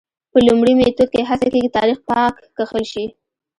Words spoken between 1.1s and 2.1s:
کې هڅه کېږي تاریخ